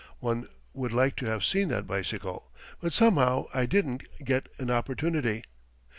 One 0.19 0.47
would 0.73 0.91
like 0.91 1.15
to 1.17 1.27
have 1.27 1.45
seen 1.45 1.67
that 1.67 1.85
bicycle, 1.85 2.49
but 2.79 2.91
somehow 2.91 3.45
I 3.53 3.67
didn't 3.67 4.01
get 4.25 4.49
an 4.57 4.71
opportunity. 4.71 5.43